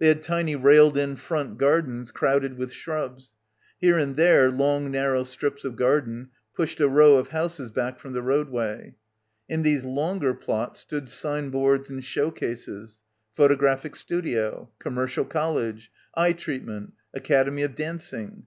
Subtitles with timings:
[0.00, 3.36] They had tiny railed in front gardens crowded with shrubs.
[3.80, 8.12] Here and there long narrow strips of garden pushed a row of houses back from
[8.12, 8.96] the roadway.
[9.48, 13.02] In these longer plots stood signboards and show cases.
[13.34, 18.46] "Photo— 20— BACKWATER graphic Studio," "Commercial College," "Eye Treatment," "Academy of Dancing."..